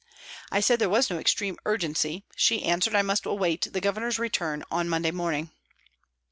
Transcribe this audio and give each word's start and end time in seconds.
I 0.51 0.61
said 0.61 0.79
there 0.79 0.89
was 0.89 1.11
no 1.11 1.19
extreme 1.19 1.57
urgency; 1.63 2.23
she 2.35 2.63
answered 2.63 2.95
I 2.95 3.03
must 3.03 3.27
await 3.27 3.71
the 3.71 3.79
Governor's 3.79 4.17
return 4.17 4.63
on 4.71 4.89
Monday 4.89 5.11
morning. 5.11 5.51